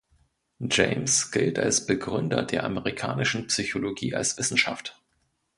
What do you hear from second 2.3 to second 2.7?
der